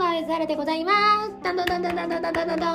[0.00, 0.92] も、ゆずはるでございま
[1.24, 1.30] す。
[1.44, 2.66] どんどんどんどんどんどんどんどんど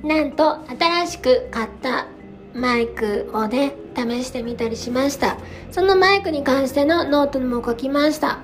[0.00, 0.08] ん。
[0.08, 2.06] なんと、新しく買った
[2.54, 5.36] マイクをね、試してみたりしました。
[5.70, 8.38] そのマイクに関してのノートも書きました。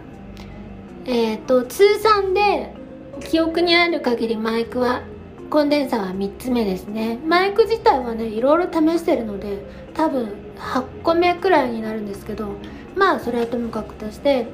[1.07, 2.75] えっ、と、通算で
[3.21, 5.01] 記憶にある限りマイクは、
[5.49, 7.19] コンデンサーは3つ目ですね。
[7.27, 9.65] マイク自体はね、いろいろ試してるので、
[9.95, 12.49] 多分8個目くらいになるんですけど、
[12.95, 14.47] まあ、それはともかくとして、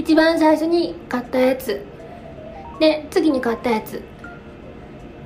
[0.00, 1.84] 一番最初に買ったやつ。
[2.78, 4.02] で次に買ったやつ。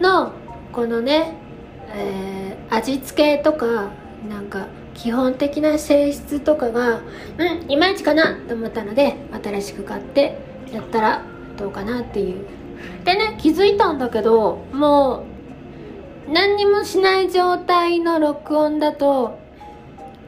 [0.00, 0.32] の
[0.72, 1.36] このね、
[1.94, 3.90] えー味付けとか
[4.28, 7.02] なんか基本的な性質とかが
[7.38, 9.14] うんいまいちかなと思ったので
[9.44, 10.38] 新しく買って
[10.72, 11.22] やったら
[11.56, 12.44] どうかなっていう。
[13.04, 15.24] でね気づいたんだけども
[16.28, 19.38] う何にもしない状態の録音だと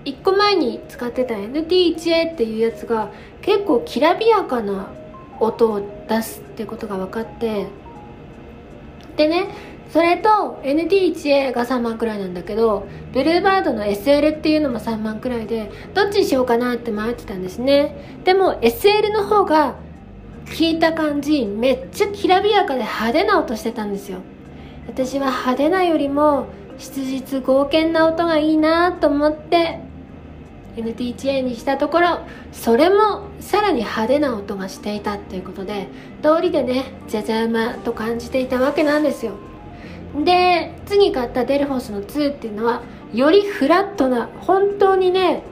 [0.07, 3.11] 1個前に使ってた NT1A っていうやつが
[3.43, 4.89] 結構きらびやかな
[5.41, 7.67] 音を出すってことが分かって
[9.17, 9.49] でね
[9.91, 18.21] それと NT1A が3万くらいなんだけどブルーバードの SL っていうのも3万くらいでどっちにしようかなって迷ってたんですね。
[18.25, 19.77] でも SL の方が
[20.47, 24.19] 聞いた感じめっちゃきらびやかで派手な音してたんですよ。
[24.87, 26.47] 私は派手なよりも
[26.79, 29.86] 質実剛健な音がいいなと思って
[30.77, 32.21] NT1A にしたところ
[32.53, 35.89] それもさらに派手な音がしていたっていうことで
[36.23, 39.33] 通りでねじゃじゃ馬と感じていたわけなんですよ。
[40.25, 45.43] で次買ったデルフォスの2っていうのはよりフラットな本当にね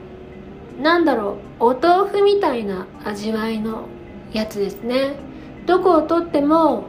[0.81, 3.87] なんだろうお豆腐みたいな味わいの
[4.33, 5.15] やつですね。
[5.65, 6.85] どこを取っても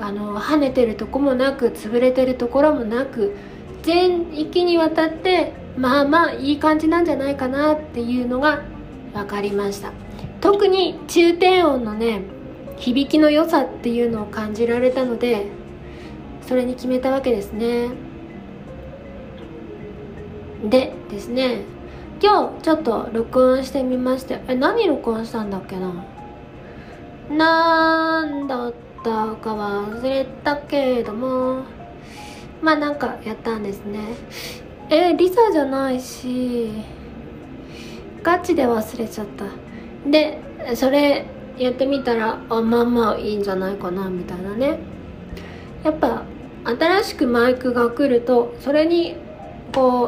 [0.00, 3.36] あの跳ねてるとこもなく潰れてるところもなく
[3.82, 8.62] 全域にわたってまあまあいい感じなんじゃないかなっていうのが
[9.14, 9.92] 分かりました。
[10.40, 12.22] 特に中低音のね
[12.76, 15.46] 響きの良さっていうのを感じられたので
[16.46, 17.90] それに決めたわけですね。
[20.64, 21.62] でですね
[22.20, 26.04] 今日ちょっと録音してみましてえ何録音したんだっけな？
[27.30, 28.74] なんだっ
[29.04, 31.62] たか忘れたけれども
[32.60, 34.00] まあなんかやったんですね。
[34.90, 36.70] えリサじゃないし。
[38.22, 39.46] ガチで忘れちゃった。
[40.10, 40.38] で
[40.74, 41.24] それ
[41.56, 44.80] やってみたらあまあまあいいんじゃないかなみたいなね。
[45.84, 46.24] やっぱ
[46.64, 49.16] 新しくマイクが来るとそれに
[49.72, 50.06] こ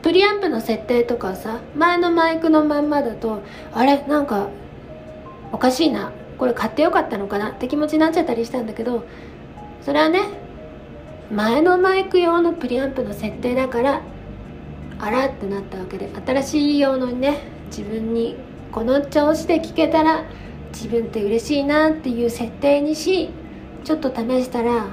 [0.00, 4.48] うプリアンプの設定とかさ前のマイクのまんまだとあれなんか
[5.52, 6.12] おかしいな。
[6.38, 9.04] これ買ってよかったのかなって気持ちになっちゃったりしたんだけど
[9.82, 10.20] それはね
[11.30, 14.02] 前のマイク用のプリアンプの設定だから
[14.98, 18.36] あらってなったわけで新しい用のね自分に
[18.72, 20.24] この調子で聞けたら
[20.72, 23.30] 自分って嬉しいなっていう設定にし
[23.84, 24.86] ちょっと試したら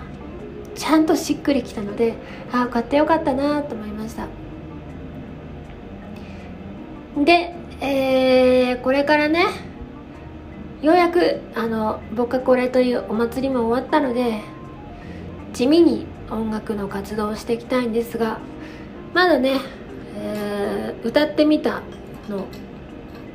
[0.76, 2.16] ちゃんとしっくりきたので
[2.52, 4.28] ああ買ってよかったなと思いました。
[7.24, 9.46] で、えー、これからね
[10.82, 14.42] ようやくあのボカコレというお祭りも終わったので
[15.54, 18.40] 地味に音楽の活動をしていきたいんですが
[19.14, 19.60] まだね、
[20.18, 21.84] えー歌ってみた
[22.28, 22.48] の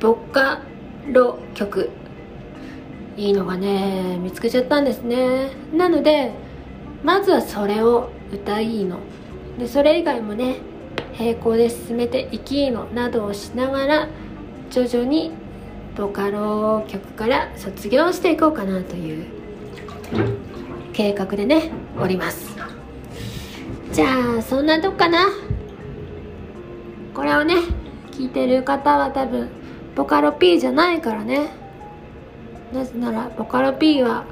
[0.01, 0.61] ボカ
[1.09, 1.89] ロ曲。
[3.15, 5.51] いいのがね見つけちゃったんですね。
[5.73, 6.33] なので
[7.01, 8.99] まずはそれを歌いいの。
[9.57, 10.57] でそれ以外もね
[11.17, 12.85] 並行で進めていきいいの。
[12.93, 14.09] などをしながら
[14.69, 15.31] 徐々に
[15.95, 19.25] ボカロ曲から卒業していこうかなという
[20.91, 22.50] 計画でねおります。
[23.91, 25.27] じゃあそんなとこかな。
[27.13, 27.55] これをね
[28.11, 29.49] 聞いてる方は多分
[29.95, 31.49] ボカロ P じゃないからね。
[32.73, 34.23] なぜならボカロ P は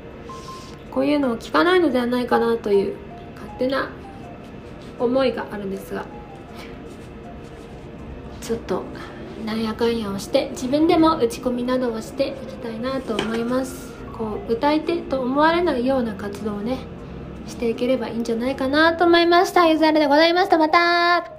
[0.92, 2.96] こういうのを聞かないのではないかなという
[3.36, 3.90] 勝手な
[4.98, 6.06] 思いがあるんですが。
[8.42, 8.84] ちょっと
[9.46, 13.94] なんやかんやをして自分でも打ち込みなどをしていきたいなと思います。
[14.18, 16.78] こう歌い手と思われないような活動をね
[17.50, 19.68] していければいいんじゃないかなと思いました。
[19.68, 20.58] ゆずあるでございました。
[20.58, 21.39] また。